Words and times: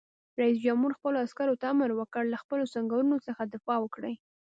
رئیس 0.41 0.57
جمهور 0.65 0.91
خپلو 0.97 1.17
عسکرو 1.25 1.59
ته 1.61 1.65
امر 1.73 1.89
وکړ؛ 1.95 2.23
له 2.33 2.37
خپلو 2.43 2.63
سنگرونو 2.73 3.17
څخه 3.27 3.41
دفاع 3.53 3.77
وکړئ! 3.81 4.13